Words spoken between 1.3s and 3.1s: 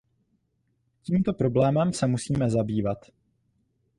problémem se musíme zabývat.